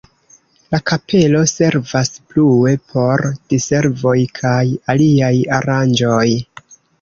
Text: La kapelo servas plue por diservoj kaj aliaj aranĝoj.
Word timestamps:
La 0.75 0.77
kapelo 0.91 1.41
servas 1.51 2.09
plue 2.31 2.71
por 2.93 3.23
diservoj 3.53 4.15
kaj 4.41 4.63
aliaj 4.95 5.31
aranĝoj. 5.61 6.27